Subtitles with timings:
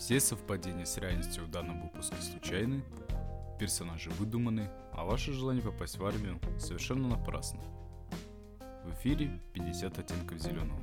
[0.00, 2.82] Все совпадения с реальностью в данном выпуске случайны,
[3.58, 7.60] персонажи выдуманы, а ваше желание попасть в армию совершенно напрасно.
[8.86, 10.80] В эфире 50 оттенков зеленого.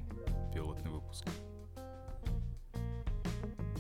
[0.54, 1.26] Пилотный выпуск.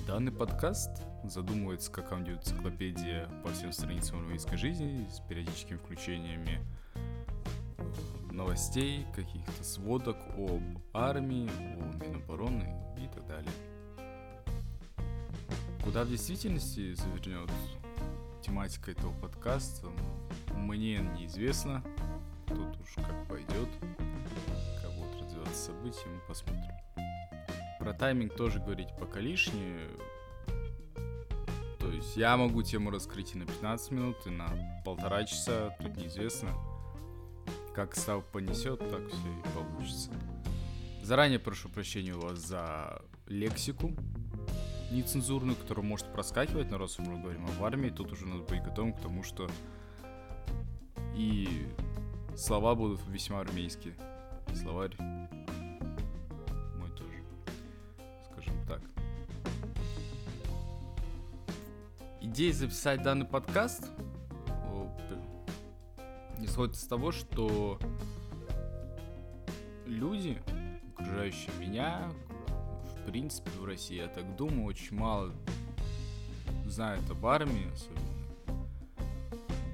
[0.07, 0.89] Данный подкаст
[1.23, 6.65] задумывается как аудиоэнциклопедия по всем страницам армейской жизни с периодическими включениями
[6.95, 10.63] э, новостей, каких-то сводок об
[10.93, 13.51] армии, о Минобороны и так далее.
[15.87, 17.49] Куда в действительности завернет
[18.41, 19.87] тематика этого подкаста,
[20.53, 21.81] мне неизвестно.
[22.45, 23.69] Тут уж как пойдет,
[24.81, 26.73] как будут развиваться события, мы посмотрим.
[27.79, 29.87] Про тайминг тоже говорить пока лишнее.
[31.79, 34.49] То есть я могу тему раскрыть и на 15 минут, и на
[34.83, 36.49] полтора часа, тут неизвестно.
[37.73, 40.11] Как став понесет, так все и получится.
[41.01, 43.93] Заранее прошу прощения у вас за лексику,
[44.91, 48.93] нецензурную, которая может проскакивать, но раз мы говорим об армии, тут уже надо быть готовым
[48.93, 49.49] к тому, что
[51.15, 51.67] и
[52.35, 53.95] слова будут весьма армейские.
[54.55, 57.23] Словарь мой тоже,
[58.31, 58.81] скажем так.
[62.21, 63.91] Идея записать данный подкаст
[66.39, 67.79] исходит из того, что
[69.85, 70.41] люди,
[70.95, 72.11] окружающие меня,
[73.07, 75.31] принципе, в России, я так думаю, очень мало
[76.65, 78.57] знают об армии, особенно.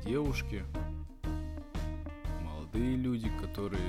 [0.05, 0.63] Девушки,
[2.43, 3.81] молодые люди, которые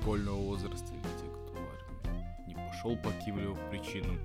[0.00, 2.48] школьного возраста или те, кто в армии.
[2.48, 4.18] Не пошел по каким-либо причинам.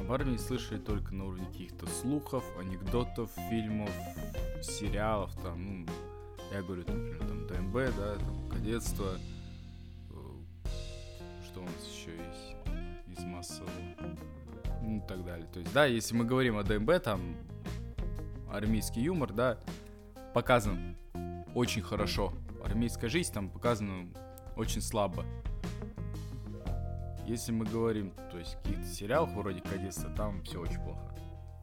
[0.00, 3.90] Об армии слышали только на уровне каких-то слухов, анекдотов, фильмов,
[4.62, 5.86] сериалов, там, ну,
[6.52, 9.12] я говорю, например, там, ДМБ, да, там, кадетство,
[15.06, 15.46] и так далее.
[15.52, 17.36] То есть, да, если мы говорим о ДМБ, там
[18.50, 19.58] армейский юмор, да,
[20.34, 20.96] показан
[21.54, 22.32] очень хорошо.
[22.64, 24.08] Армейская жизнь там показана
[24.56, 25.24] очень слабо.
[27.26, 31.14] Если мы говорим, то есть каких-то сериалах вроде кадетства, там все очень плохо.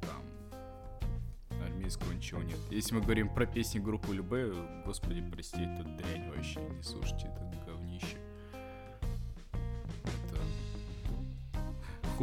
[0.01, 2.57] Там армейского ничего нет.
[2.69, 4.53] Если мы говорим про песни группы Любе,
[4.85, 7.82] господи, прости, это дрянь вообще, не слушайте, это говнище.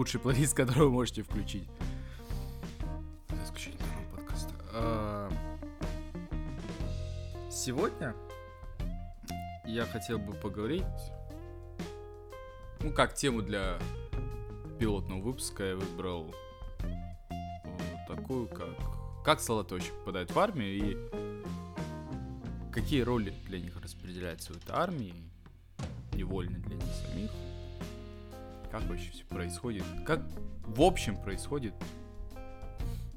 [0.01, 1.69] Худший плейлист, который вы можете включить.
[3.29, 3.53] За
[4.17, 5.31] подкаста.
[7.51, 8.15] Сегодня
[9.67, 10.85] я хотел бы поговорить,
[12.81, 13.79] ну как тему для
[14.79, 16.35] пилотного выпуска я выбрал
[18.09, 18.71] такую, как
[19.23, 20.97] как солдаты попадают в армию и
[22.73, 25.13] какие роли для них распределяются в этой армии,
[26.15, 27.31] невольно для них самих
[28.71, 30.21] как вообще все происходит, как
[30.65, 31.75] в общем происходит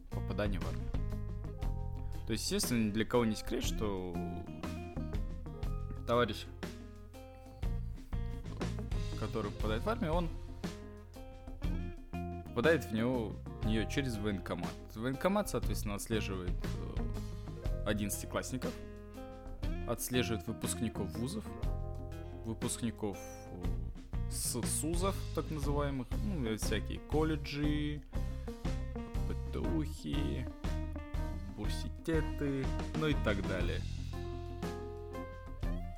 [0.09, 0.90] попадание в армию.
[2.25, 4.16] То есть, естественно, для кого не секрет, что
[6.08, 6.46] товарищ,
[9.19, 10.30] который попадает в армию, он
[12.46, 13.34] попадает в него
[13.66, 14.69] нее через военкомат.
[14.96, 16.53] Военкомат, соответственно, отслеживает
[17.86, 18.72] 11-классников,
[19.88, 21.46] отслеживает выпускников вузов,
[22.46, 23.18] выпускников
[24.34, 28.02] с СУЗов, так называемых, ну, всякие колледжи,
[29.28, 30.48] ПТУхи,
[32.04, 32.66] университеты,
[33.00, 33.82] ну и так далее.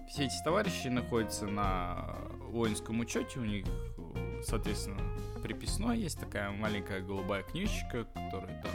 [0.10, 2.18] Все эти товарищи находятся на
[2.50, 3.66] воинском учете, у них,
[4.44, 5.02] соответственно,
[5.44, 8.72] приписной есть такая маленькая голубая книжечка, которая там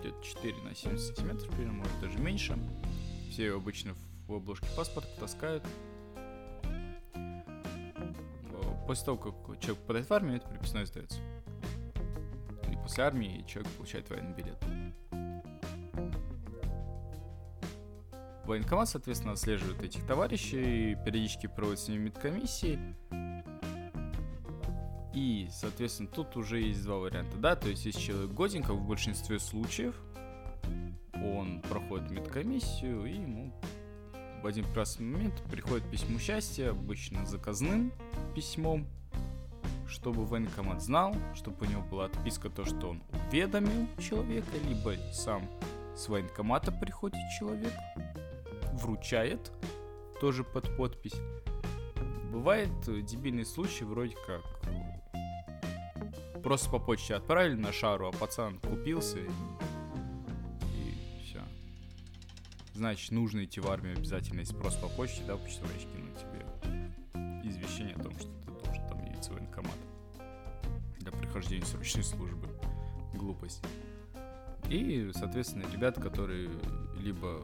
[0.00, 2.56] где-то 4 на 7 сантиметров, примерно, может даже меньше.
[3.30, 3.94] Все ее обычно
[4.28, 5.64] в обложке паспорта таскают.
[8.86, 11.18] После того, как человек попадает в армию, это приписной сдается.
[12.70, 14.58] И после армии человек получает военный билет.
[18.44, 22.78] Военкомат, соответственно, отслеживает этих товарищей, периодически проводит с ними медкомиссии.
[25.14, 29.38] И, соответственно, тут уже есть два варианта, да, то есть если человек годенько, в большинстве
[29.38, 29.94] случаев
[31.14, 33.54] он проходит медкомиссию, и ему
[34.44, 37.90] в один прекрасный момент приходит письмо счастья, обычно заказным
[38.34, 38.86] письмом,
[39.88, 45.48] чтобы военкомат знал, чтобы у него была отписка то, что он уведомил человека, либо сам
[45.96, 47.72] с военкомата приходит человек,
[48.74, 49.50] вручает,
[50.20, 51.16] тоже под подпись.
[52.30, 52.68] Бывает
[53.06, 54.42] дебильный случай, вроде как
[56.42, 59.20] просто по почте отправили на шару, а пацан купился
[62.74, 66.44] значит, нужно идти в армию обязательно, если просто по почте, да, почтовый кинуть тебе
[67.44, 69.76] извещение о том, что ты должен там явиться в военкомат.
[71.20, 72.48] прохождению срочной службы.
[73.14, 73.62] Глупость.
[74.68, 76.50] И, соответственно, ребят, которые
[76.96, 77.40] либо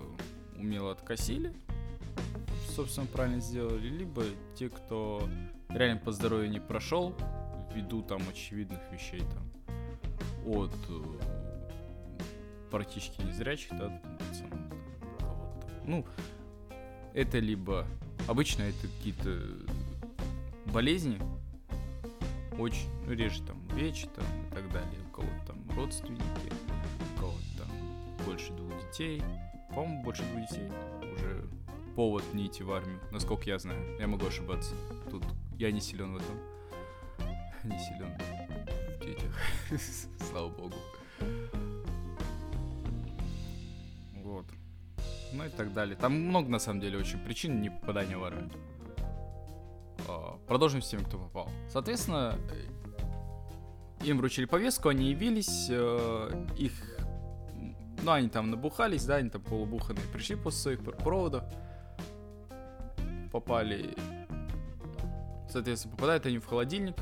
[0.57, 1.53] умело откосили,
[2.75, 4.25] собственно, правильно сделали, либо
[4.55, 5.29] те, кто
[5.69, 7.15] реально по здоровью не прошел,
[7.73, 9.51] ввиду там очевидных вещей там
[10.47, 11.03] от э,
[12.71, 14.01] практически незрячих, да,
[15.85, 16.05] ну,
[17.15, 17.87] это либо
[18.29, 19.41] обычно это какие-то
[20.67, 21.19] болезни,
[22.59, 26.23] очень, ну, реже там вечи там и так далее, у кого-то там родственники,
[27.17, 29.23] у кого-то там больше двух детей,
[29.71, 30.69] по-моему, больше двух детей.
[31.15, 31.49] Уже
[31.97, 34.75] повод не идти в армию, насколько я знаю, я могу ошибаться,
[35.11, 35.25] тут
[35.59, 36.37] я не силен в этом,
[37.65, 38.13] не силен
[38.99, 39.37] в детях,
[40.31, 40.77] слава богу.
[44.23, 44.47] Вот.
[45.33, 45.97] Ну и так далее.
[45.97, 48.51] Там много, на самом деле, очень причин не попадания в армию.
[50.09, 51.49] А, продолжим с теми, кто попал.
[51.69, 56.73] Соответственно, э, им вручили повестку, они явились, э, их...
[58.03, 61.45] Ну, они там набухались, да, они там полубуханные пришли после своих проводов,
[63.31, 63.95] попали...
[65.49, 66.97] Соответственно, попадают они в холодильник.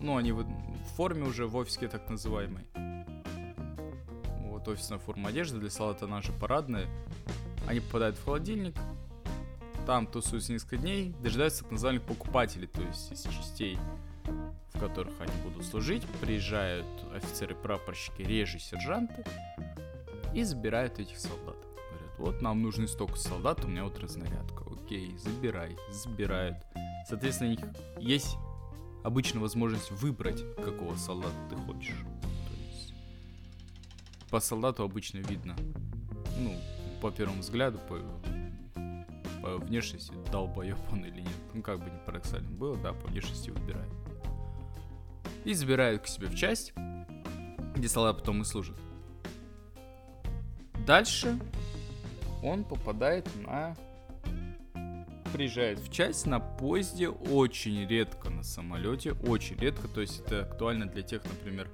[0.00, 0.44] Ну, они в
[0.96, 2.66] форме уже, в офиске так называемой.
[4.66, 6.88] Вот офисная форма одежды для солдата, она же парадная.
[7.68, 8.74] Они попадают в холодильник,
[9.86, 13.78] там тусуются несколько дней, дожидаются так называемых покупателей, то есть из частей,
[14.72, 19.24] в которых они будут служить, приезжают офицеры-прапорщики, реже сержанты
[20.34, 21.56] и забирают этих солдат.
[21.90, 24.64] Говорят, вот нам нужны столько солдат, у меня вот разнарядка.
[24.82, 26.56] Окей, забирай, забирают.
[27.08, 27.60] Соответственно, у них
[28.00, 28.36] есть
[29.04, 32.04] обычно возможность выбрать, какого солдата ты хочешь.
[34.30, 35.56] По солдату обычно видно,
[36.38, 36.54] ну,
[37.00, 38.00] по первому взгляду, по
[39.46, 41.36] по внешности долбоеб он или нет.
[41.54, 43.92] Ну, как бы не парадоксально было, да, по внешности выбирает.
[45.44, 46.72] И забирают к себе в часть,
[47.76, 48.76] где солдат потом и служит.
[50.84, 51.38] Дальше
[52.42, 53.76] он попадает на...
[55.32, 60.86] Приезжает в часть на поезде очень редко на самолете, очень редко, то есть это актуально
[60.86, 61.68] для тех, например,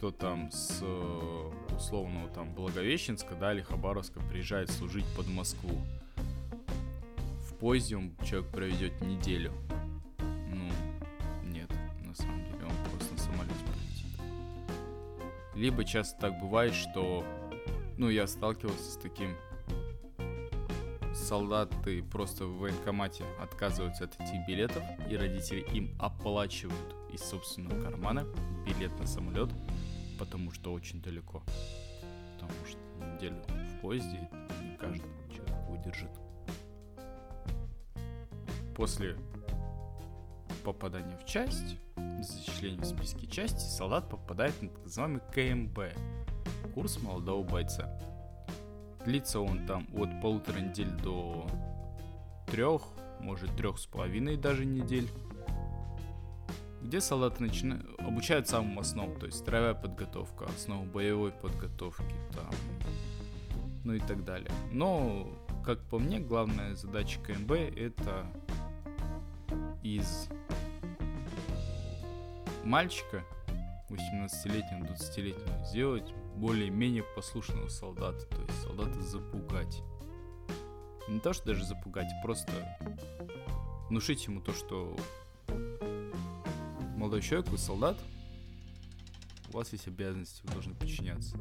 [0.00, 5.78] кто там с э, условного там Благовещенска, да, или Хабаровска приезжает служить под Москву
[7.58, 9.52] позиум человек проведет неделю.
[10.18, 10.70] Ну,
[11.44, 11.70] нет,
[12.06, 14.06] на самом деле, он просто на самолете полетит.
[15.54, 17.22] Либо часто так бывает, что,
[17.98, 19.36] ну, я сталкивался с таким
[21.12, 28.24] солдаты просто в военкомате отказываются от этих билетов, и родители им оплачивают из собственного кармана
[28.64, 29.50] билет на самолет,
[30.20, 31.42] потому что очень далеко.
[32.34, 32.78] Потому что
[33.14, 34.28] неделю в поезде
[34.62, 35.02] не каждый
[35.34, 36.10] человек выдержит
[38.76, 39.16] после
[40.64, 41.76] попадания в часть,
[42.20, 47.98] зачисления в списке части, солдат попадает на так называемый КМБ, курс молодого бойца.
[49.04, 51.46] Длится он там от полутора недель до
[52.46, 52.82] трех,
[53.20, 55.08] может трех с половиной даже недель,
[56.82, 62.50] где солдаты начинают обучают самым основам, то есть строевая подготовка, основу боевой подготовки, там,
[63.84, 64.50] ну и так далее.
[64.72, 65.28] Но,
[65.64, 68.26] как по мне, главная задача КМБ это
[69.82, 70.28] из
[72.64, 73.24] мальчика
[73.88, 79.82] 18-летнего, 20-летнего сделать более-менее послушного солдата, то есть солдата запугать.
[81.08, 82.52] Не то, что даже запугать, просто
[83.88, 84.96] внушить ему то, что
[87.00, 87.96] молодой человек, вы солдат,
[89.48, 91.34] у вас есть обязанности, вы должны подчиняться.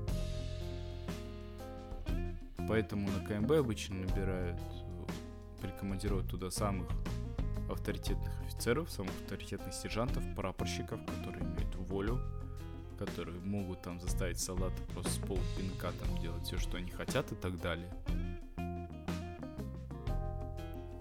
[2.69, 4.57] Поэтому на КМБ обычно набирают,
[5.61, 6.87] прикомандируют туда самых
[7.69, 12.21] авторитетных офицеров, самых авторитетных сержантов, прапорщиков, которые имеют волю,
[12.97, 17.35] которые могут там заставить солдата просто с полпинка там делать все, что они хотят и
[17.35, 17.93] так далее.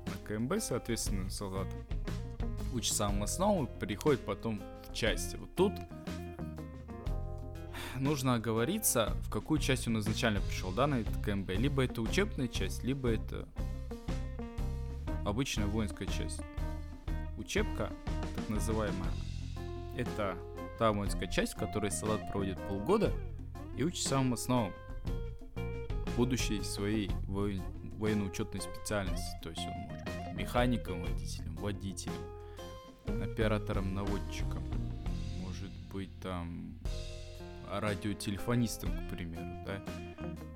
[0.05, 1.69] На КМБ, соответственно, солдат
[2.73, 5.37] учит самому основу, переходит потом в части.
[5.37, 5.73] Вот тут
[7.97, 11.51] нужно оговориться, в какую часть он изначально пришел, да, на этот КМБ.
[11.51, 13.49] Либо это учебная часть, либо это
[15.25, 16.41] обычная воинская часть
[17.37, 17.91] учебка,
[18.37, 19.11] так называемая,
[19.97, 20.37] это
[20.79, 23.13] та воинская часть, в которой солдат проводит полгода
[23.77, 24.73] и учит самым основам
[26.17, 29.39] будущей своей военно-учетной специальности.
[29.43, 32.38] То есть он может быть механиком, водителем, водителем,
[33.23, 34.62] оператором, наводчиком,
[35.41, 36.79] может быть там
[37.71, 39.83] радиотелефонистом, к примеру, да.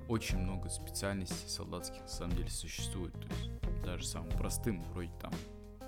[0.07, 3.13] Очень много специальностей солдатских на самом деле существует.
[3.13, 5.31] То есть даже самым простым, вроде там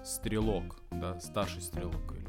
[0.04, 2.26] стрелок, да, старший стрелок или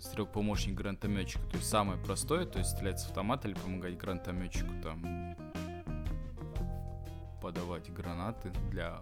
[0.00, 1.44] стрел-помощник гранатометчика.
[1.48, 5.36] То есть самое простое, то есть стрелять с автомата или помогать гранатометчику там
[7.40, 9.00] подавать гранаты для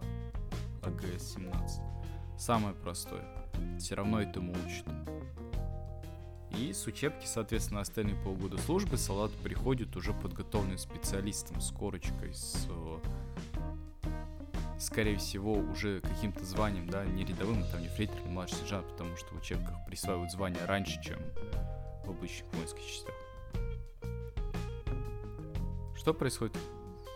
[0.83, 2.39] АГС-17.
[2.39, 3.46] Самое простое.
[3.79, 4.87] Все равно этому учат.
[6.59, 12.67] И с учебки, соответственно, остальные полгода службы Салат приходит уже подготовленным специалистом с корочкой, с
[14.79, 18.87] скорее всего, уже каким-то званием, да, не рядовым, а там не фрейтер, не младший сержант,
[18.89, 21.19] потому что в учебках присваивают звание раньше, чем
[22.05, 23.15] в обычных воинских частях.
[25.97, 26.57] Что происходит?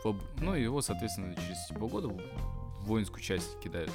[0.03, 0.17] В об...
[0.41, 2.21] Ну, его, соответственно, через полгода в
[2.85, 3.93] воинскую часть кидают.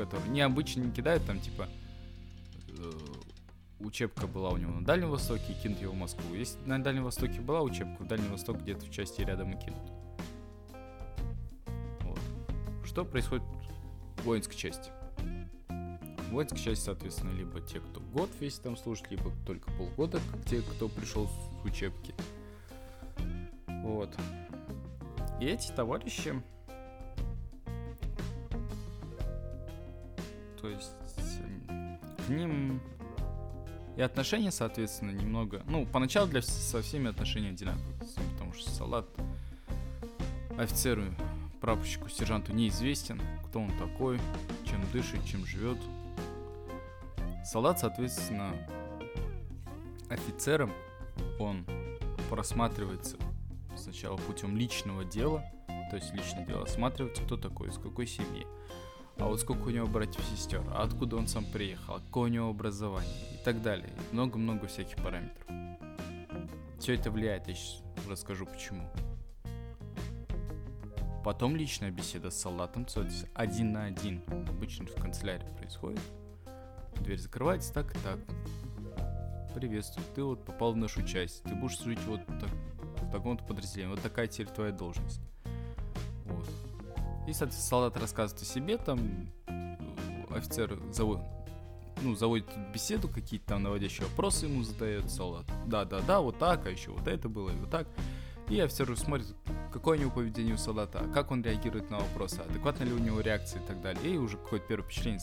[0.00, 1.68] В которую необычно не кидают, там, типа,
[2.68, 2.92] э,
[3.80, 6.34] учебка была у него на Дальнем Востоке, и кинут его в Москву.
[6.34, 9.92] Если на Дальнем Востоке была учебка, в Дальнем Востоке где-то в части рядом и кинут.
[12.00, 12.18] Вот.
[12.86, 13.44] Что происходит
[14.16, 14.90] в воинской части?
[15.68, 20.46] В воинской части, соответственно, либо те, кто год весь там служит, либо только полгода, как
[20.46, 22.14] те, кто пришел с учебки.
[23.66, 24.16] Вот.
[25.42, 26.42] И эти товарищи,
[30.70, 30.92] есть
[32.26, 32.80] к ним
[33.96, 35.62] и отношения, соответственно, немного...
[35.66, 37.98] Ну, поначалу для со всеми отношения одинаковые,
[38.32, 39.06] потому что Салат
[40.56, 41.04] офицеру,
[41.60, 44.18] прапорщику, сержанту неизвестен, кто он такой,
[44.64, 45.78] чем дышит, чем живет.
[47.44, 48.54] Салат, соответственно,
[50.08, 50.72] офицером,
[51.38, 51.64] он
[52.28, 53.16] просматривается
[53.76, 55.42] сначала путем личного дела,
[55.90, 58.46] то есть личное дело осматривается, кто такой, из какой семьи,
[59.20, 62.30] а вот сколько у него братьев и сестер, а откуда он сам приехал, а какое
[62.30, 63.90] у него образование и так далее.
[64.12, 65.46] Много-много всяких параметров.
[66.78, 68.90] Все это влияет, я сейчас расскажу почему.
[71.22, 72.86] Потом личная беседа с солдатом,
[73.34, 76.00] один на один, обычно в канцелярии происходит.
[76.96, 78.18] Дверь закрывается так и так.
[79.54, 82.50] Приветствую, ты вот попал в нашу часть, ты будешь служить вот так,
[83.02, 85.20] в таком-то подразделении, вот такая теперь твоя должность.
[87.30, 89.30] И, соответственно, солдат рассказывает о себе, там
[90.30, 91.22] офицер заводит,
[92.02, 95.46] ну, заводит беседу, какие-то там наводящие вопросы ему задает солдат.
[95.64, 97.86] Да-да-да, вот так, а еще вот это было, и вот так.
[98.48, 99.28] И офицер смотрит,
[99.72, 103.20] какое у него поведение у солдата, как он реагирует на вопросы, адекватна ли у него
[103.20, 104.14] реакция и так далее.
[104.14, 105.20] И уже какое-то первое впечатление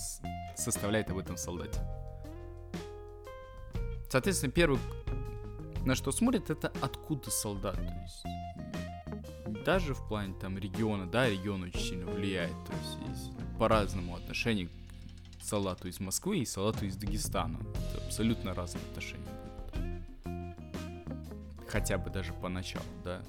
[0.56, 1.82] составляет об этом солдате.
[4.10, 4.80] Соответственно, первый,
[5.86, 7.76] на что смотрит, это откуда солдат.
[7.76, 8.24] То есть
[9.68, 12.54] даже в плане там региона, да, регион очень сильно влияет.
[12.66, 14.70] То есть по-разному отношение
[15.38, 17.60] к салату из Москвы и салату из Дагестана.
[17.92, 19.28] Это абсолютно разные отношения.
[21.68, 23.22] Хотя бы даже поначалу, да.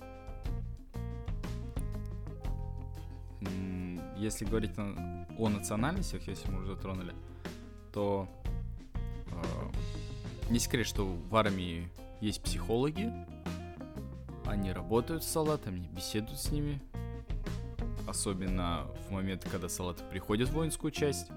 [4.16, 7.14] Если говорить о национальностях, если мы уже затронули,
[7.92, 8.28] то
[9.26, 11.88] э, не секрет, что в армии
[12.20, 13.12] есть психологи,
[14.48, 16.80] они работают с салатами, беседуют с ними.
[18.06, 21.28] Особенно в момент, когда салаты приходят в воинскую часть.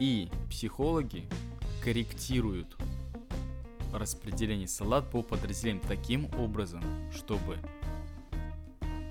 [0.00, 1.28] И психологи
[1.82, 2.76] корректируют
[3.92, 7.58] распределение салат по подразделениям таким образом, чтобы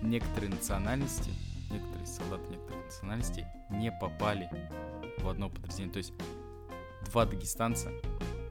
[0.02, 1.32] некоторые национальности,
[1.72, 4.50] некоторые солдаты некоторых национальностей не попали
[5.20, 5.94] в одно подразделение.
[5.94, 6.14] То есть
[7.06, 7.92] два дагестанца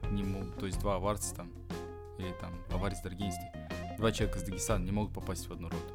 [0.09, 1.52] не могут, то есть два аварца там
[2.17, 3.01] или там аварий с.
[3.97, 5.93] Два человека из Дагестана не могут попасть в одну роту.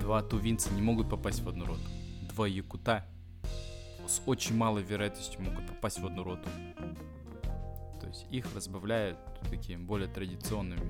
[0.00, 1.80] Два тувинца не могут попасть в одну роту.
[2.32, 3.04] Два якута
[4.06, 6.48] с очень малой вероятностью могут попасть в одну роту.
[8.00, 9.18] То есть их разбавляют
[9.50, 10.80] такими более традиционными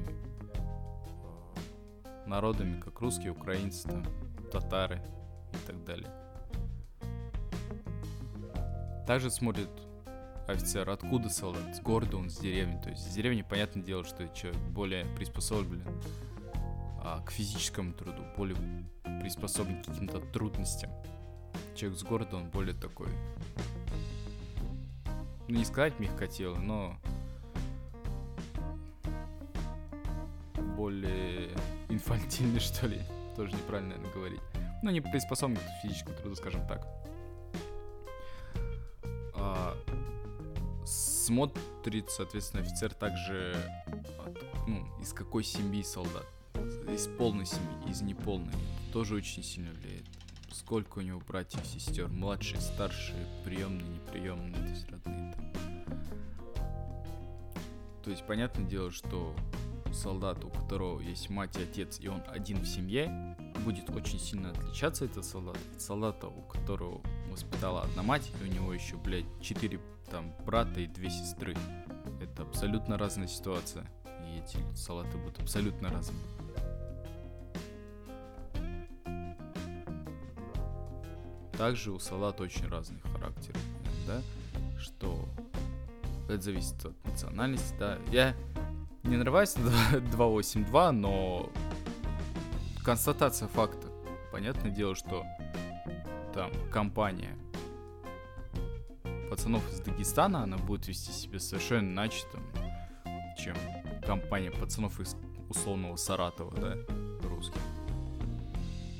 [2.04, 4.04] э, народами, как русские, украинцы, там,
[4.52, 5.02] татары
[5.52, 6.08] и так далее.
[9.06, 9.70] Также смотрят
[10.48, 11.76] офицер, откуда солдат?
[11.76, 12.80] С города он, с деревни.
[12.82, 15.82] То есть с деревни, понятное дело, что человек более приспособлен
[17.02, 18.56] а, к физическому труду, более
[19.20, 20.90] приспособлен к каким-то трудностям.
[21.74, 23.08] Человек с города, он более такой,
[25.48, 26.98] ну не сказать мягкотелый, но
[30.76, 31.50] более
[31.88, 33.00] инфантильный, что ли.
[33.36, 34.40] Тоже неправильно, наверное, говорить.
[34.82, 36.86] Ну, не приспособлен к физическому труду, скажем так.
[41.28, 43.54] Смотрит, соответственно, офицер также
[44.24, 46.26] от, ну, из какой семьи солдат.
[46.90, 48.54] Из полной семьи, из неполной.
[48.94, 50.06] тоже очень сильно влияет.
[50.50, 55.52] Сколько у него братьев, сестер, младшие, старшие, приемные, неприемные, то есть родные там.
[58.02, 59.36] То есть, понятное дело, что
[59.92, 64.50] солдат, у которого есть мать и отец, и он один в семье, будет очень сильно
[64.50, 67.02] отличаться этот солдат от солдата, у которого
[67.38, 69.80] воспитала одна мать, и у него еще, блядь, четыре
[70.10, 71.56] там брата и две сестры.
[72.20, 73.88] Это абсолютно разная ситуация.
[74.26, 76.20] И эти салаты будут абсолютно разные.
[81.52, 83.54] Также у салат очень разный характер,
[84.06, 84.20] да,
[84.78, 85.28] что
[86.28, 87.98] это зависит от национальности, да.
[88.10, 88.34] Я
[89.04, 91.52] не нарываюсь на 282, но
[92.84, 93.88] констатация факта.
[94.32, 95.24] Понятное дело, что
[96.38, 97.36] там компания
[99.28, 102.44] пацанов из Дагестана, она будет вести себя совершенно иначе, там,
[103.36, 103.56] чем
[104.06, 105.16] компания пацанов из
[105.48, 106.76] условного Саратова, да,
[107.28, 107.60] русских.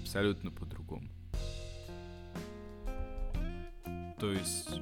[0.03, 1.09] Абсолютно по-другому.
[4.19, 4.81] То есть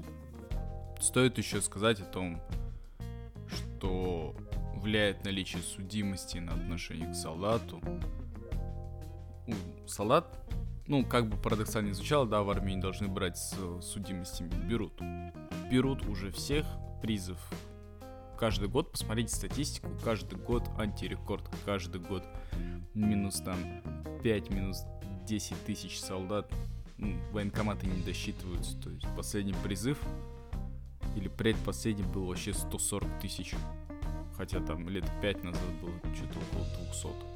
[0.98, 2.40] стоит еще сказать о том,
[3.50, 4.34] что
[4.76, 7.82] влияет наличие судимости на отношение к солдату.
[9.86, 10.45] Солдат,
[10.88, 14.50] ну, как бы парадоксально звучало, да, в не должны брать с судимостями.
[14.66, 15.00] Берут.
[15.70, 16.66] Берут уже всех
[17.02, 17.38] призов.
[18.38, 22.22] Каждый год, посмотрите статистику, каждый год антирекорд, каждый год
[22.94, 23.58] минус там
[24.22, 24.84] 5, минус
[25.26, 26.50] 10 тысяч солдат.
[26.98, 28.80] Ну, военкоматы не досчитываются.
[28.80, 29.98] То есть последний призыв
[31.14, 33.54] или предпоследний был вообще 140 тысяч.
[34.36, 37.35] Хотя там лет 5 назад было что-то около 200.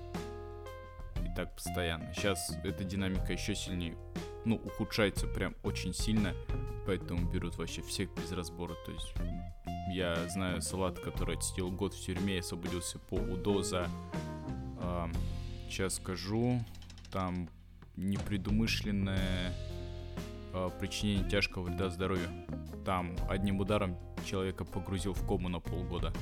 [1.31, 2.13] И так постоянно.
[2.15, 3.97] Сейчас эта динамика еще сильнее,
[4.45, 6.35] ну, ухудшается прям очень сильно.
[6.87, 8.75] Поэтому берут вообще всех без разбора.
[8.85, 9.15] То есть
[9.95, 13.89] я знаю салат, который отсидел год в тюрьме и освободился по УДО за...
[14.81, 15.07] Э,
[15.69, 16.65] сейчас скажу.
[17.13, 17.49] Там
[17.97, 19.53] непредумышленное
[20.53, 22.29] э, причинение тяжкого вреда здоровью.
[22.85, 26.13] Там одним ударом человека погрузил в кому на полгода.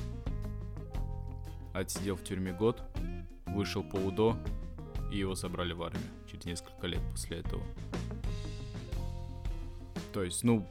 [1.73, 2.83] Отсидел в тюрьме год,
[3.45, 4.37] вышел по УДО,
[5.11, 7.63] и его забрали в армию через несколько лет после этого.
[10.13, 10.67] То есть, ну,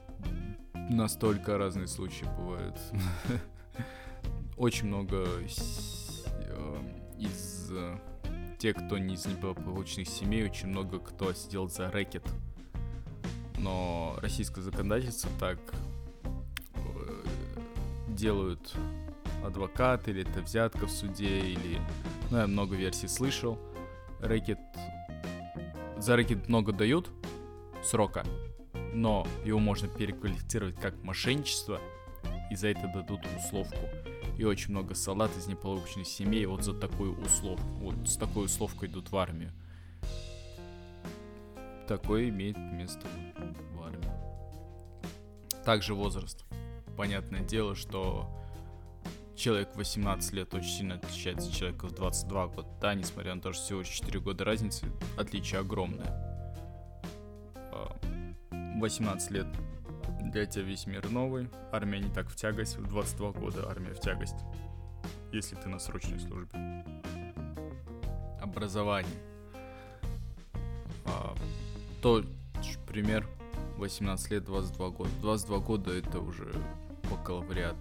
[0.74, 2.76] настолько разные случаи бывают.
[4.56, 6.76] Очень много э,
[7.18, 7.98] из э,
[8.58, 12.24] тех, кто не из неблагополучных семей, очень много кто сидел за рэкет
[13.58, 15.58] но российское законодательство так
[16.74, 16.78] э,
[18.08, 18.74] делают
[19.44, 21.80] адвокат, или это взятка в суде, или...
[22.30, 23.58] Ну, я много версий слышал.
[24.20, 24.58] Рэкет...
[25.96, 27.10] За рэкет много дают
[27.82, 28.24] срока,
[28.94, 31.80] но его можно переквалифицировать как мошенничество,
[32.50, 33.78] и за это дадут условку.
[34.36, 38.88] И очень много солдат из неполученных семей вот за такую условку, вот с такой условкой
[38.88, 39.52] идут в армию
[41.88, 43.08] такое имеет место
[43.74, 44.12] в армии.
[45.64, 46.44] Также возраст.
[46.96, 48.30] Понятное дело, что
[49.38, 52.68] человек 18 лет очень сильно отличается от человека в 22 года.
[52.80, 56.24] Да, несмотря на то, что всего 4 года разницы, отличие огромное.
[58.80, 59.46] 18 а, лет
[60.20, 64.00] для тебя весь мир новый, армия не так в тягость, в 22 года армия в
[64.00, 64.36] тягость,
[65.32, 66.84] если ты на срочной службе.
[68.40, 69.10] Образование.
[71.04, 71.34] А,
[72.02, 72.24] то
[72.86, 73.26] пример
[73.76, 75.10] 18 лет, 22 года.
[75.20, 76.52] 22 года это уже
[77.10, 77.76] бакалавриат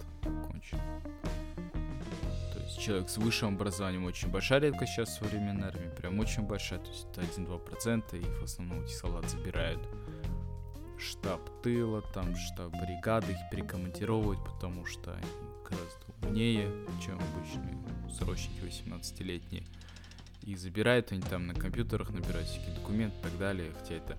[2.88, 6.90] человек с высшим образованием очень большая редкость сейчас в современной армии, прям очень большая, то
[6.90, 9.82] есть это 1-2%, их в основном эти солдат забирают
[10.98, 15.28] штаб тыла, там штаб бригады, их перекомандировывают, потому что они
[15.70, 16.72] гораздо умнее,
[17.06, 17.78] чем обычные
[18.10, 19.66] срочники 18-летние
[20.44, 24.18] и забирают они там на компьютерах, набирают всякие документы и так далее, хотя это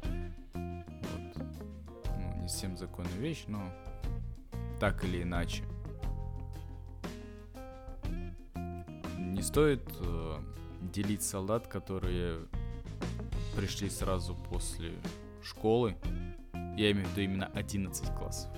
[0.52, 1.36] вот,
[2.18, 3.72] ну, не совсем законная вещь, но
[4.78, 5.64] так или иначе.
[9.38, 10.40] Не стоит э,
[10.80, 12.40] делить солдат, которые
[13.54, 14.94] пришли сразу после
[15.44, 15.96] школы,
[16.76, 18.50] я имею в виду именно 11 классов,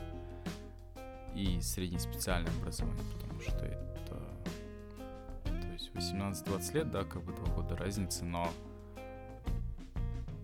[1.34, 4.16] и среднеспециальное образование, потому что это
[5.92, 8.50] 18-20 лет, да, как бы два года разницы, но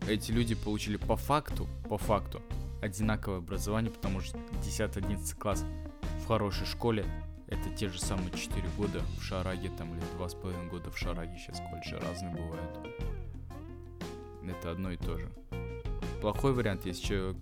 [0.07, 2.43] эти люди получили по факту, по факту,
[2.83, 5.65] одинаковое образование, потому что 10-11 класс
[6.23, 7.07] в хорошей школе
[7.77, 11.99] те же самые 4 года в Шараге, там, или 2,5 года в Шараге, сейчас колледжи
[11.99, 12.79] разные бывают.
[14.49, 15.31] Это одно и то же.
[16.21, 17.37] Плохой вариант, если человек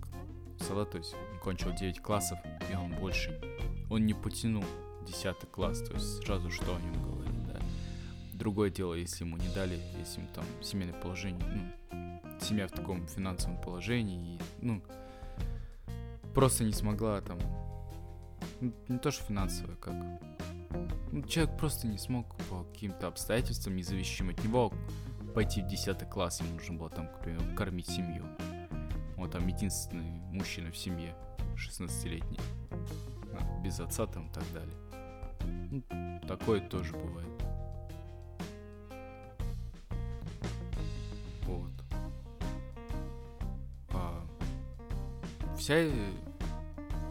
[0.59, 2.37] салат, то есть он кончил 9 классов,
[2.71, 3.39] и он больше,
[3.89, 4.65] он не потянул
[5.07, 7.15] 10 класс, то есть сразу что о нем говорить.
[8.33, 11.41] Другое дело, если ему не дали, если ему там семейное положение,
[11.91, 14.81] ну, семья в таком финансовом положении, и, ну,
[16.33, 17.39] просто не смогла там,
[18.87, 19.93] не то что финансово, как,
[21.11, 24.73] ну, человек просто не смог по каким-то обстоятельствам, независимым от него,
[25.33, 28.23] пойти в 10 класс, ему нужно было там, к примеру, кормить семью.
[29.17, 31.15] Он там единственный мужчина в семье,
[31.55, 32.39] 16-летний.
[33.63, 34.75] Без отца там и так далее.
[35.89, 37.27] Ну, такое тоже бывает.
[41.43, 41.71] Вот.
[43.89, 44.25] А,
[45.57, 45.75] вся,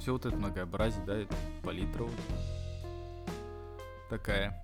[0.05, 2.13] все вот это многообразие, да, это палитра вот
[4.11, 4.63] такая.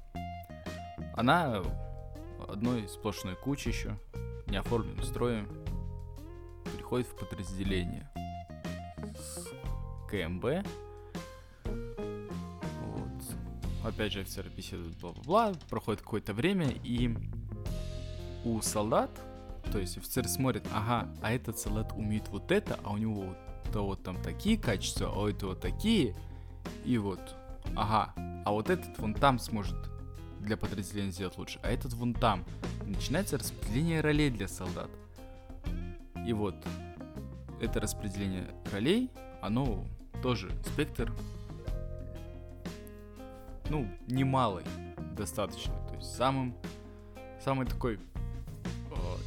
[1.17, 1.63] Она
[2.47, 3.99] одной сплошной кучей еще,
[4.49, 5.49] неоформленным строем,
[6.75, 8.07] переходит в подразделение
[9.17, 9.49] с
[10.11, 10.45] КМБ.
[11.65, 13.09] Вот.
[13.83, 17.17] Опять же, офицеры беседуют, бла-бла-бла, проходит какое-то время, и
[18.45, 19.11] у солдат,
[19.73, 23.39] то есть офицер смотрит, ага, а этот солдат умеет вот это, а у него вот,
[23.73, 26.15] то вот там такие качества, а у этого такие,
[26.85, 27.21] и вот,
[27.77, 28.13] ага,
[28.45, 29.77] а вот этот вон там сможет
[30.41, 32.45] для подразделения сделать лучше, а этот вон там.
[32.85, 34.91] начинается распределение ролей для солдат.
[36.27, 36.57] И вот
[37.61, 39.11] это распределение ролей,
[39.43, 39.85] оно
[40.23, 41.13] тоже спектр,
[43.69, 44.65] ну, немалый
[45.17, 45.75] достаточно.
[45.89, 46.55] То есть самым,
[47.45, 48.01] самой такой э,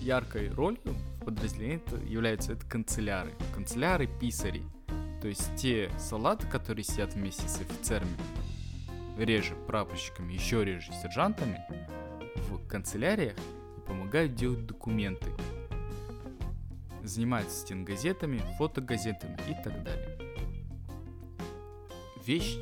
[0.02, 0.96] яркой ролью
[1.28, 3.34] это являются это канцеляры.
[3.54, 4.64] Канцеляры, писари.
[5.22, 8.12] То есть те солдаты, которые сидят вместе с офицерами,
[9.18, 11.62] реже прапорщиками, еще реже сержантами
[12.50, 13.36] в канцеляриях
[13.78, 15.28] и помогают делать документы.
[17.04, 20.18] Занимаются стенгазетами, фотогазетами и так далее.
[22.26, 22.58] Вещь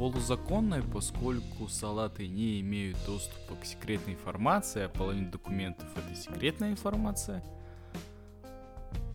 [0.00, 7.44] полузаконная, поскольку салаты не имеют доступа к секретной информации, а половина документов это секретная информация.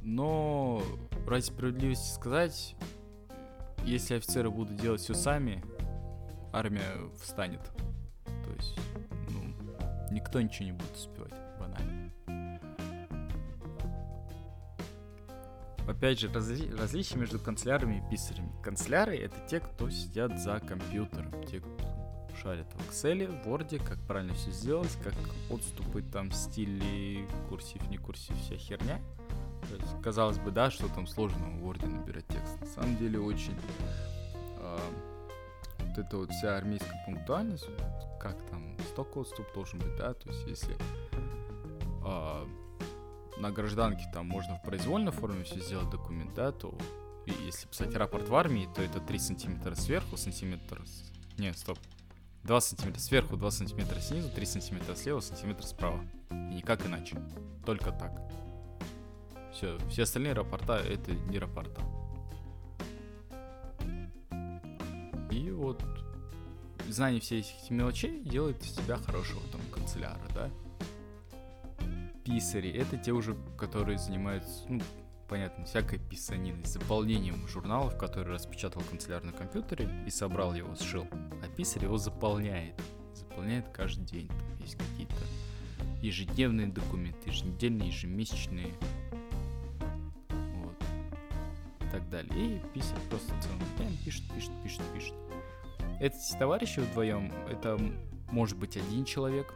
[0.07, 0.83] Но
[1.25, 2.75] ради справедливости сказать,
[3.83, 5.63] если офицеры будут делать все сами,
[6.53, 6.85] армия
[7.19, 7.61] встанет.
[8.43, 8.77] То есть,
[9.31, 9.43] ну,
[10.11, 12.13] никто ничего не будет успевать, банально.
[15.87, 18.51] Опять же, разли различие между канцелярами и писарями.
[18.61, 23.97] Канцеляры— это те, кто сидят за компьютером, те, кто шарят в Excel, в Word, как
[24.05, 25.15] правильно все сделать, как
[25.49, 29.01] отступы там, стили, курсив, не курсив, вся херня.
[29.79, 32.59] Есть, казалось бы, да, что там сложно в Word набирать текст.
[32.59, 33.57] На самом деле очень
[34.57, 34.77] э,
[35.79, 37.67] вот эта вот вся армейская пунктуальность,
[38.19, 40.75] как там столько отступ должен быть, да, то есть если
[42.05, 42.45] э,
[43.37, 46.77] на гражданке там можно в произвольной форме все сделать документ, да, то
[47.25, 50.83] и если писать рапорт в армии, то это 3 сантиметра сверху, сантиметр...
[51.37, 51.79] Не, стоп.
[52.43, 55.99] 2 сантиметра сверху, 2 сантиметра снизу, 3 сантиметра слева, сантиметр справа.
[56.29, 57.17] И никак иначе.
[57.65, 58.11] Только так.
[59.55, 61.81] Все, все остальные рапорта это не рапорта.
[65.31, 65.81] И вот
[66.89, 70.51] знание всех этих мелочей делает из тебя хорошего там канцеляра, да?
[72.25, 74.81] Писари— это те уже, которые занимаются, ну,
[75.29, 81.07] понятно, всякой писаниной, заполнением журналов, которые распечатал канцеляр на компьютере и собрал его, сшил.
[81.11, 82.75] А писарь его заполняет.
[83.13, 84.27] Заполняет каждый день.
[84.27, 85.15] Там есть какие-то
[86.01, 88.73] ежедневные документы, еженедельные, ежемесячные.
[92.05, 92.57] Так далее.
[92.57, 95.13] И писарь просто целым днем пишет, пишет, пишет, пишет.
[95.99, 97.79] Эти товарищи вдвоем, это
[98.31, 99.53] может быть один человек,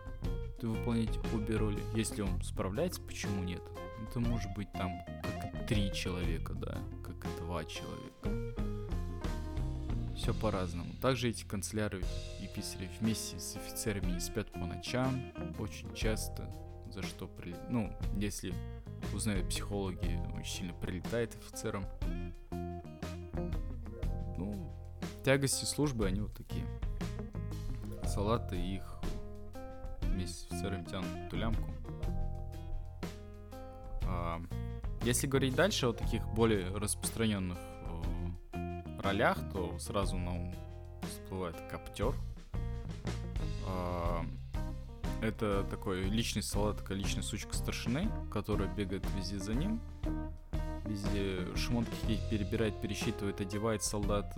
[0.62, 1.82] выполнять обе роли.
[1.96, 3.62] Если он справляется, почему нет?
[4.08, 8.56] Это может быть там как три человека, да, как и два человека.
[10.16, 10.94] Все по-разному.
[11.02, 12.02] Также эти канцеляры
[12.42, 16.50] и писари вместе с офицерами не спят по ночам, очень часто,
[16.92, 17.56] за что, при...
[17.70, 18.54] ну, если
[19.14, 21.86] узнают психологи, очень сильно прилетает офицерам
[25.24, 26.66] тягости службы, они вот такие.
[28.04, 29.00] Салаты их
[30.02, 31.70] вместе с офицерами тянут ту лямку.
[34.06, 34.42] А,
[35.04, 40.56] если говорить дальше о таких более распространенных о, ролях, то сразу на ум
[41.04, 42.16] всплывает коптер.
[45.22, 49.82] Это такой личный салат, такая личная сучка старшины, которая бегает везде за ним.
[50.86, 54.34] Везде шмотки перебирает, пересчитывает, одевает солдат,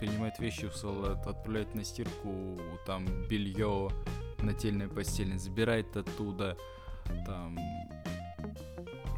[0.00, 3.90] принимает вещи у солдат, отправляет на стирку, там белье,
[4.38, 6.56] нательное постельное, забирает оттуда,
[7.26, 7.58] там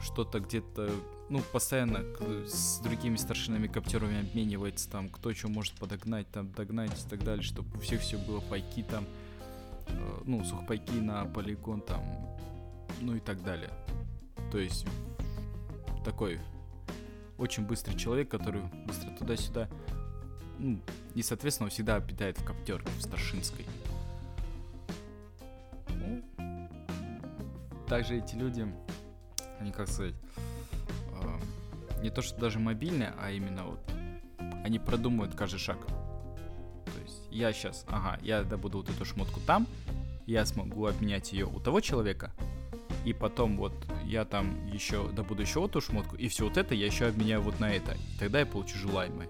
[0.02, 0.90] что-то где-то,
[1.28, 2.04] ну, постоянно
[2.46, 7.42] с другими старшинами коптерами обменивается, там, кто что может подогнать, там, догнать и так далее,
[7.42, 9.06] чтобы у всех все было пайки там,
[10.25, 12.03] ну, сухпайки на полигон там,
[13.01, 13.70] ну и так далее.
[14.51, 14.87] То есть
[16.05, 16.40] такой
[17.38, 19.68] очень быстрый человек, который быстро туда-сюда.
[20.59, 20.81] Ну,
[21.14, 23.66] и, соответственно, он всегда обитает в коптерке, в Старшинской.
[25.88, 26.23] Ну,
[27.88, 28.66] также эти люди,
[29.59, 30.14] они, как сказать,
[31.23, 33.81] э, не то, что даже мобильные, а именно вот
[34.64, 35.79] они продумывают каждый шаг.
[37.35, 39.66] Я сейчас, ага, я добуду вот эту шмотку там,
[40.25, 42.33] я смогу обменять ее у того человека,
[43.05, 46.77] и потом вот я там еще добуду еще вот эту шмотку, и все вот это
[46.77, 47.94] я еще обменяю вот на это.
[47.94, 49.29] И тогда я получу желаемое.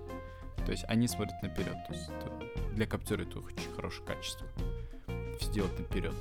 [0.67, 1.77] То есть они смотрят наперед.
[1.89, 2.11] То есть
[2.75, 4.47] для каптера это очень хорошее качество.
[5.41, 6.15] Сделать наперед.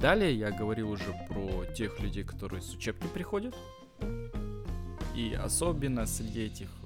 [0.00, 3.54] Далее я говорил уже про тех людей, которые с учебки приходят.
[5.14, 6.85] И особенно среди этих э,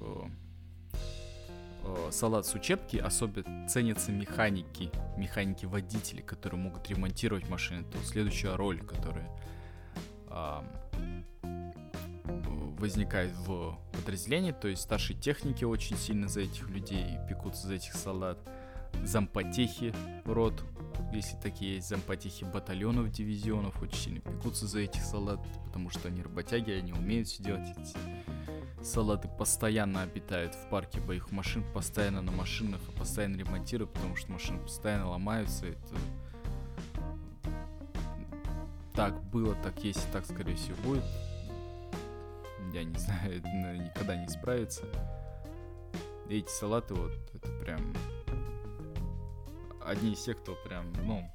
[2.11, 7.85] салат с учебки особенно ценятся механики, механики-водители, которые могут ремонтировать машины.
[7.87, 9.29] Это следующая роль, которая
[10.27, 10.61] э,
[12.79, 14.51] возникает в подразделении.
[14.51, 18.37] То есть старшие техники очень сильно за этих людей пекутся за этих салат.
[19.03, 19.93] Зампотехи
[20.25, 20.63] род
[21.13, 26.21] если такие есть зампотихи батальонов, дивизионов, очень сильно пекутся за этих салат, потому что они
[26.21, 27.67] работяги, они умеют все делать.
[27.71, 27.97] Эти
[28.83, 34.31] салаты постоянно обитают в парке боевых машин, постоянно на машинах, а постоянно ремонтируют, потому что
[34.31, 35.67] машины постоянно ломаются.
[35.67, 35.95] Это
[38.93, 41.03] так было, так есть и так, скорее всего, будет.
[42.73, 43.35] Я не знаю,
[43.83, 44.83] никогда не справится.
[46.29, 47.93] эти салаты, вот, это прям
[49.85, 51.29] одни из тех, кто прям, ну,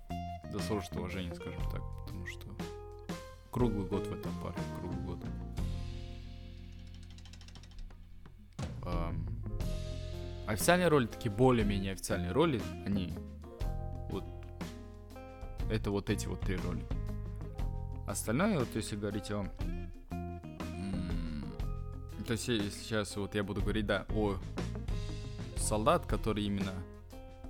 [0.52, 2.46] заслужит уважения, скажем так, потому что
[3.50, 5.18] круглый год в этом парке, круглый год.
[10.46, 13.14] Официальные роли, такие более-менее официальные роли, они
[14.10, 14.24] вот
[15.70, 16.84] это вот эти вот три роли.
[18.06, 19.44] Остальное, вот если говорить о...
[22.26, 24.36] То есть сейчас вот я буду говорить, да, о
[25.56, 26.72] солдат, который именно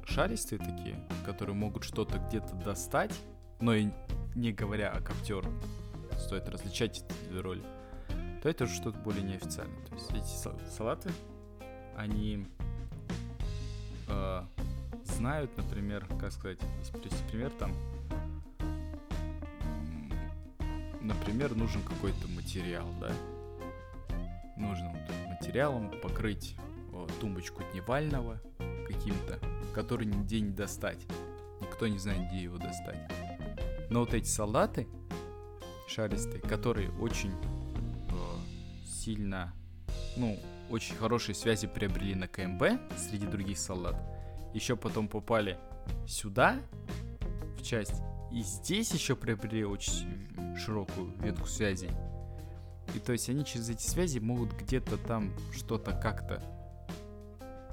[0.05, 3.15] шаристые такие, которые могут что-то где-то достать,
[3.61, 3.89] но и
[4.35, 5.51] не говоря о коптеру,
[6.19, 7.63] стоит различать эти роли,
[8.43, 9.85] то это уже что-то более неофициальное.
[9.87, 11.11] То есть эти салаты,
[11.97, 12.47] они
[14.09, 14.43] э,
[15.05, 16.59] знают, например, как сказать,
[16.93, 17.73] привести пример, там,
[21.01, 23.13] например, нужен какой-то материал, да,
[24.57, 26.57] нужно вот материалом покрыть
[26.93, 28.41] о, тумбочку дневального
[28.87, 29.39] каким-то
[29.77, 30.99] который нигде не достать.
[31.61, 32.97] Никто не знает, где его достать.
[33.91, 34.89] Но вот эти солдаты
[35.87, 37.56] шаристые, которые очень э,
[39.07, 39.55] сильно,
[40.17, 40.37] ну,
[40.69, 42.63] очень хорошие связи приобрели на КМБ
[42.97, 43.95] среди других солдат,
[44.53, 45.59] еще потом попали
[46.09, 46.57] сюда,
[47.57, 51.91] в часть, и здесь еще приобрели очень широкую ветку связей.
[52.97, 56.43] И то есть они через эти связи могут где-то там что-то как-то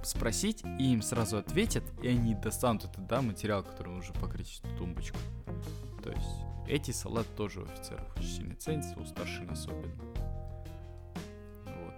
[0.03, 4.77] спросить, и им сразу ответят, и они достанут этот, да, материал, который нужно покрыть эту
[4.77, 5.17] тумбочку.
[6.03, 10.12] То есть эти салаты тоже офицеров очень сильно ценятся, у старшин особенно.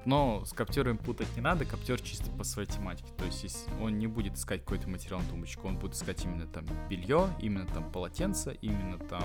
[0.05, 3.11] Но с коптером путать не надо, коптер чисто по своей тематике.
[3.17, 6.65] То есть он не будет искать какой-то материал на тумбочку, он будет искать именно там
[6.87, 9.23] белье, именно там полотенце, именно там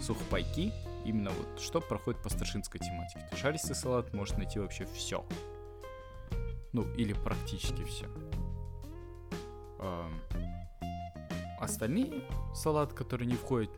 [0.00, 0.72] сухпайки,
[1.04, 3.20] именно вот что проходит по старшинской тематике.
[3.20, 5.24] То есть шаристый салат может найти вообще все.
[6.72, 8.06] Ну, или практически все.
[11.60, 13.70] Остальные салат, которые не входят,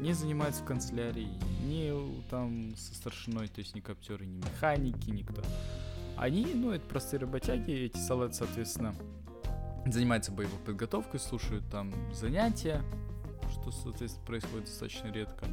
[0.00, 1.28] не занимаются в канцелярии,
[1.64, 1.92] не
[2.30, 5.42] там со старшиной, то есть ни коптеры, ни механики, никто.
[6.16, 8.94] Они, ну, это простые работяги, эти салаты, соответственно,
[9.86, 12.82] занимаются боевой подготовкой, слушают там занятия,
[13.50, 15.46] что, соответственно, происходит достаточно редко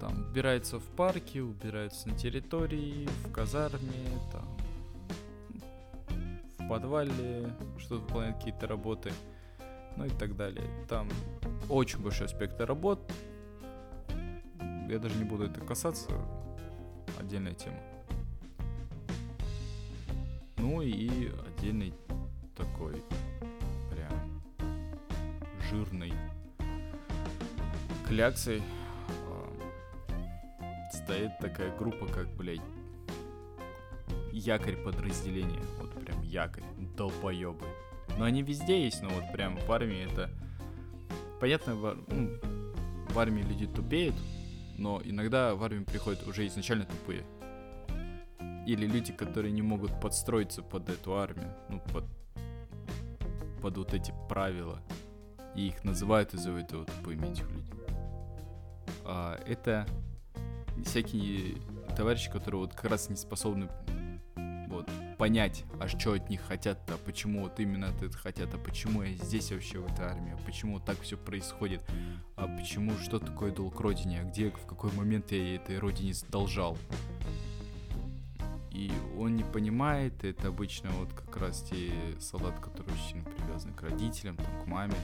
[0.00, 4.56] там убираются в парке, убираются на территории, в казарме, там,
[6.58, 9.12] в подвале, что выполняют какие-то работы,
[9.96, 10.66] ну и так далее.
[10.88, 11.08] Там
[11.68, 13.00] очень большой спектр работ.
[14.88, 16.10] Я даже не буду это касаться,
[17.18, 17.78] отдельная тема.
[20.58, 21.92] Ну и отдельный
[22.56, 23.02] такой
[23.90, 24.42] прям
[25.68, 26.12] жирный
[28.06, 28.62] кляксой
[30.92, 32.60] стоит такая группа, как, блядь,
[34.32, 35.60] якорь подразделения.
[35.80, 36.64] Вот прям якорь.
[36.96, 37.66] Долбоебы.
[38.18, 40.30] Но они везде есть, но вот прям в армии это...
[41.40, 42.30] Понятно, в, ну,
[43.10, 44.14] в армии люди тупеют,
[44.78, 47.24] но иногда в армию приходят уже изначально тупые.
[48.66, 52.04] Или люди, которые не могут подстроиться под эту армию, ну, под,
[53.62, 54.80] под вот эти правила.
[55.54, 57.74] И их называют из-за этого тупыми этих людей.
[59.04, 59.86] А, это
[60.84, 61.56] всякие
[61.96, 63.68] товарищи, которые вот как раз не способны
[64.68, 69.02] вот понять, а что от них хотят, а почему вот именно это хотят, а почему
[69.02, 71.82] я здесь вообще в этой армии, а почему так все происходит,
[72.36, 76.76] а почему, что такое долг родине, а где, в какой момент я этой родине задолжал.
[78.70, 83.82] И он не понимает, это обычно вот как раз те солдаты, которые очень привязаны к
[83.82, 84.94] родителям, там, к маме.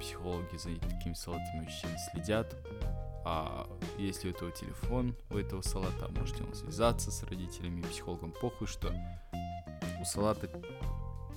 [0.00, 2.56] Психологи за такими солдатами очень следят.
[3.24, 8.66] А если у этого телефон, у этого салата, можете он связаться с родителями, психологом похуй,
[8.66, 8.94] что
[10.00, 10.48] у салата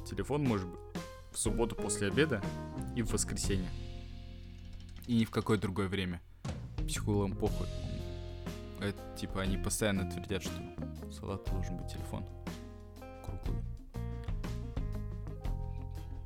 [0.05, 0.79] телефон может быть
[1.31, 2.41] в субботу после обеда
[2.95, 3.69] и в воскресенье.
[5.07, 6.21] И ни в какое другое время.
[6.87, 7.67] Психологам похуй.
[8.79, 10.53] Это, типа, они постоянно твердят, что
[11.07, 12.25] у салата должен быть телефон.
[13.25, 13.63] Круглый.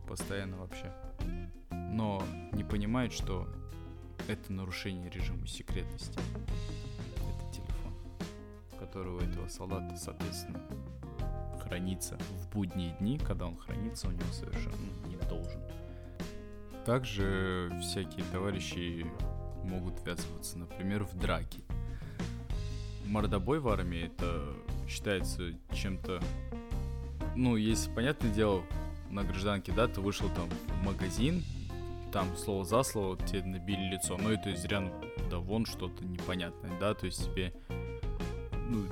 [0.08, 0.92] Постоянно вообще.
[1.72, 2.22] Но
[2.54, 3.48] не понимают, что
[4.30, 6.20] это нарушение режима секретности.
[7.16, 7.94] Это телефон,
[8.80, 10.62] который у этого солдата, соответственно,
[11.64, 14.76] хранится в будние дни, когда он хранится, у него совершенно
[15.08, 15.62] не должен.
[16.86, 19.06] Также всякие товарищи
[19.64, 21.64] могут ввязываться, например, в драки.
[23.06, 24.54] Мордобой в армии это
[24.88, 26.22] считается чем-то...
[27.36, 28.64] Ну, если, понятное дело,
[29.10, 31.44] на гражданке, да, ты вышел там в магазин,
[32.18, 34.92] там слово за слово тебе набили лицо, но это зря,
[35.30, 37.54] да вон что-то непонятное, да, то есть тебе,
[38.70, 38.86] ну,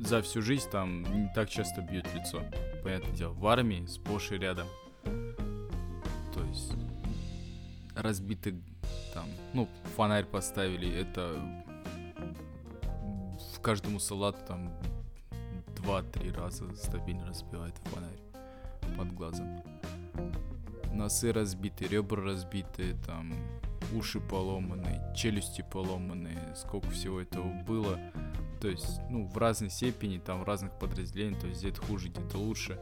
[0.00, 2.42] за всю жизнь там не так часто бьют лицо,
[2.82, 4.66] понятное дело, в армии сплошь и рядом,
[5.04, 6.72] то есть
[7.94, 8.60] разбитый
[9.14, 11.40] там, ну, фонарь поставили, это
[13.54, 14.72] в каждому салату там
[15.76, 19.62] два-три раза стабильно разбивает фонарь под глазом
[20.92, 23.34] носы разбиты, ребра разбиты, там
[23.92, 27.98] уши поломаны, челюсти поломаны, сколько всего этого было.
[28.60, 32.38] То есть, ну, в разной степени, там, в разных подразделениях, то есть где-то хуже, где-то
[32.38, 32.80] лучше,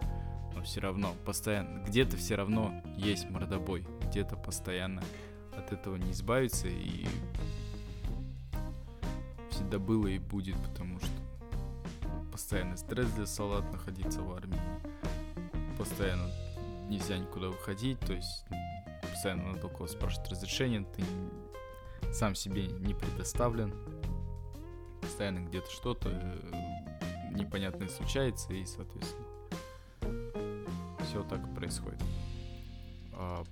[0.55, 5.03] но все равно, постоянно, где-то все равно есть мордобой, где-то постоянно
[5.57, 7.07] от этого не избавиться, и
[9.51, 11.09] всегда было и будет, потому что
[12.31, 14.61] постоянный стресс для солдат находиться в армии,
[15.79, 16.29] постоянно
[16.91, 18.45] нельзя никуда выходить, то есть
[19.01, 21.03] постоянно надо около спрашивать разрешение, ты
[22.13, 23.73] сам себе не предоставлен,
[25.01, 29.27] постоянно где-то что-то э, непонятное случается, и, соответственно,
[31.05, 32.03] все так происходит.
[33.13, 33.45] А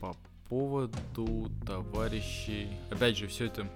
[0.00, 0.16] по
[0.48, 2.76] поводу товарищей...
[2.90, 3.68] Опять же, все это...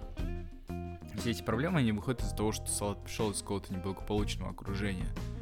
[1.18, 5.08] Все эти проблемы, они выходят из-за того, что Салат пришел из какого-то неблагополучного окружения–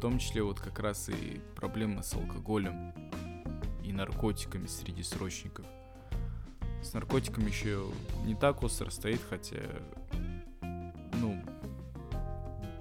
[0.00, 2.94] том числе вот как раз и проблемы с алкоголем
[3.84, 5.66] и наркотиками среди срочников.
[6.82, 7.84] С наркотиками еще
[8.24, 9.60] не так остро стоит, хотя,
[10.62, 11.44] ну,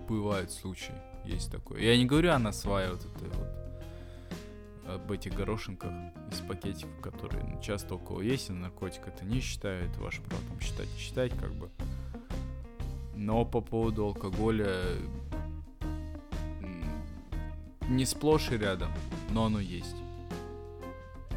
[0.07, 1.81] бывают случаи, есть такое.
[1.81, 5.91] Я не говорю о насвае вот этой вот, об этих горошинках
[6.31, 10.41] из пакетиков, которые ну, часто около есть, и наркотик это не считаю, это ваше право
[10.47, 11.69] там считать, не считать, как бы.
[13.15, 14.73] Но по поводу алкоголя
[17.89, 18.91] не сплошь и рядом,
[19.31, 19.95] но оно есть.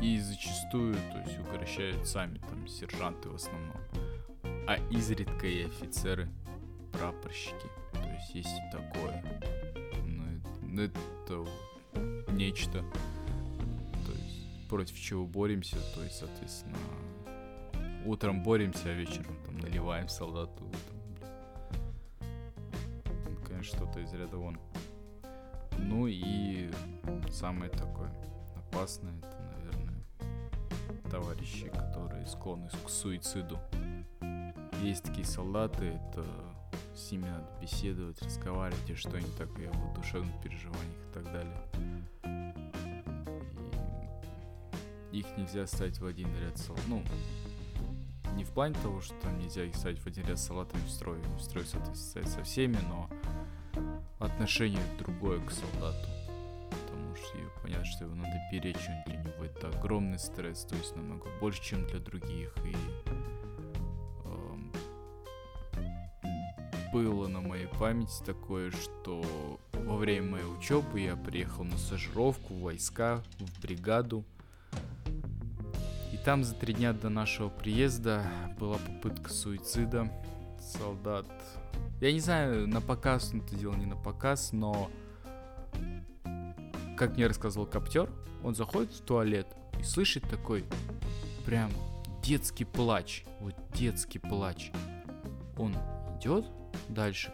[0.00, 3.76] И зачастую, то есть, угорщают сами там сержанты в основном.
[4.66, 6.28] А изредка и офицеры,
[6.92, 7.68] прапорщики.
[7.92, 9.24] То есть есть и такое.
[10.04, 10.24] Но
[10.66, 11.46] ну, это, ну,
[11.94, 12.84] это нечто.
[14.06, 16.76] То есть против чего боремся, то есть, соответственно,
[18.04, 20.64] утром боремся, а вечером там наливаем солдату.
[23.04, 24.58] Там, конечно, что-то из ряда вон.
[25.82, 26.70] Ну и
[27.30, 28.10] самое такое
[28.56, 30.04] опасное, это, наверное,
[31.10, 33.58] товарищи, которые склонны к суициду.
[34.82, 36.24] Есть такие солдаты, это
[36.94, 41.24] с ними надо беседовать, разговаривать, и что они так и о душевных переживаниях и так
[41.24, 41.58] далее.
[45.12, 46.84] И их нельзя ставить в один ряд солдат.
[46.88, 47.02] Ну,
[48.34, 51.18] не в плане того, что нельзя их ставить в один ряд с салатами в строй.
[51.36, 53.08] В строй, соответственно, со всеми, но
[54.32, 56.08] отношение другое к солдату.
[56.70, 60.96] Потому что понятно, что его надо беречь, он для него это огромный стресс, то есть
[60.96, 62.54] намного больше, чем для других.
[62.64, 62.74] И
[64.24, 64.56] э,
[66.92, 69.24] было на моей памяти такое, что
[69.72, 74.24] во время моей учебы я приехал на стажировку в войска, в бригаду.
[76.12, 78.24] И там за три дня до нашего приезда
[78.58, 80.10] была попытка суицида.
[80.60, 81.26] Солдат
[82.02, 84.90] я не знаю, на показ, ну это дело не на показ, но
[86.96, 88.10] как мне рассказывал коптер,
[88.42, 89.46] он заходит в туалет
[89.78, 90.64] и слышит такой
[91.46, 91.70] прям
[92.20, 93.24] детский плач.
[93.38, 94.72] Вот детский плач.
[95.56, 95.76] Он
[96.18, 96.44] идет
[96.88, 97.32] дальше,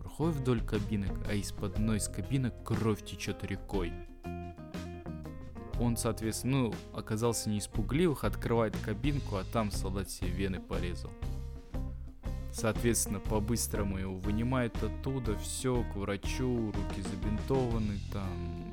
[0.00, 3.92] проходит вдоль кабинок, а из-под одной из кабинок кровь течет рекой.
[5.80, 11.10] Он, соответственно, ну, оказался не испугливых, открывает кабинку, а там солдат себе вены порезал.
[12.52, 18.70] Соответственно, по-быстрому его вынимают оттуда, все, к врачу, руки забинтованы, там,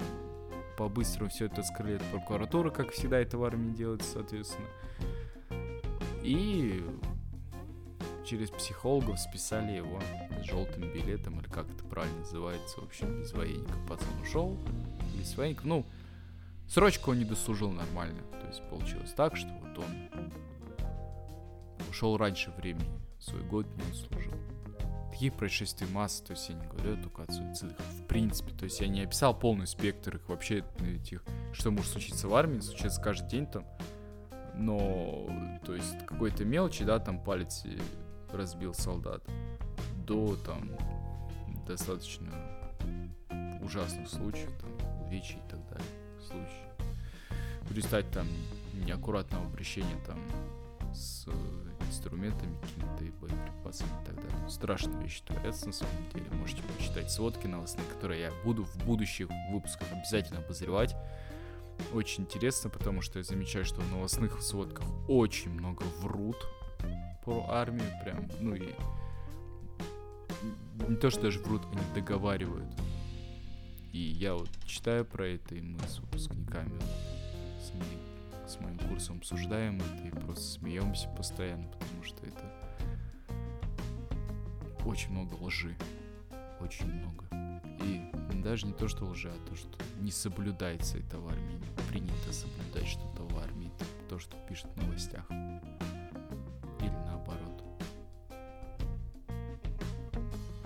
[0.78, 4.68] по-быстрому все это скрыли прокуратура, как всегда это в армии делается, соответственно.
[6.24, 6.84] И
[8.26, 10.02] через психологов списали его
[10.42, 14.58] с желтым билетом, или как это правильно называется, в общем, без военника пацан ушел,
[15.18, 15.86] без военника, ну,
[16.68, 20.32] срочку он не дослужил нормально, то есть получилось так, что вот он
[21.90, 24.34] ушел раньше времени свой год не услужил.
[25.12, 27.78] Таких происшествий масса, то есть я не говорю только о суицидах.
[27.78, 32.28] В принципе, то есть я не описал полный спектр их вообще этих, что может случиться
[32.28, 33.66] в армии, случается каждый день там.
[34.56, 37.64] Но, то есть какой-то мелочи, да, там палец
[38.32, 39.24] разбил солдат,
[40.06, 40.72] до там
[41.68, 42.32] достаточно
[43.62, 45.88] ужасных случаев, там, увечий и так далее,
[46.26, 46.70] случаев.
[47.64, 48.28] В результате там
[48.86, 50.20] неаккуратного обращения там
[50.94, 51.28] с
[51.90, 54.50] инструментами какими-то и боеприпасами и так далее.
[54.50, 56.26] Страшные вещи творятся на самом деле.
[56.32, 60.96] Можете почитать сводки новостные, которые я буду в будущих выпусках обязательно обозревать.
[61.94, 66.38] Очень интересно, потому что я замечаю, что в новостных сводках очень много врут
[67.24, 68.74] про армию, прям, ну и
[70.88, 72.70] не то, что даже врут, они договаривают.
[73.92, 76.80] И я вот читаю про это, и мы с выпускниками,
[77.62, 78.09] с моими
[78.50, 82.44] с моим курсом обсуждаем это и просто смеемся постоянно, потому что это
[84.86, 85.78] очень много лжи.
[86.60, 87.26] Очень много.
[87.84, 88.10] И
[88.42, 89.70] даже не то, что лжи, а то, что
[90.00, 91.56] не соблюдается это в армии.
[91.56, 93.72] Не принято соблюдать что-то в армии.
[94.10, 95.30] То, что пишут в новостях.
[95.30, 97.64] Или наоборот.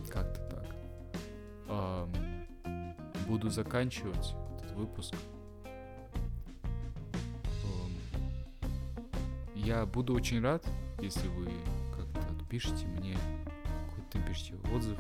[0.10, 0.76] Как-то так.
[1.68, 2.10] А,
[3.28, 5.16] буду заканчивать этот выпуск.
[9.64, 10.66] Я буду очень рад,
[11.00, 11.50] если вы
[11.96, 13.18] как-то отпишите мне,
[13.88, 14.98] какой-то пишите отзыв.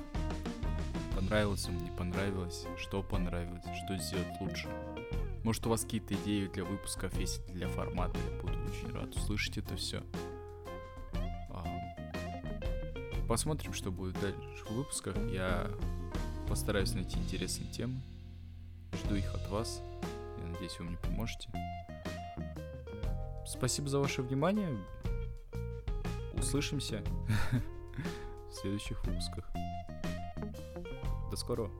[1.15, 4.69] Понравилось вам, не понравилось, что понравилось, что сделать лучше.
[5.43, 9.57] Может, у вас какие-то идеи для выпусков есть, для формата, я буду очень рад услышать
[9.57, 10.01] это все.
[13.27, 15.15] Посмотрим, что будет дальше в выпусках.
[15.31, 15.67] Я
[16.47, 17.99] постараюсь найти интересные темы.
[18.93, 19.81] Жду их от вас.
[20.39, 21.49] Я надеюсь, вы мне поможете.
[23.53, 24.75] Спасибо за ваше внимание.
[26.33, 27.03] Услышимся
[28.49, 29.47] в следующих выпусках.
[31.29, 31.71] До скорого.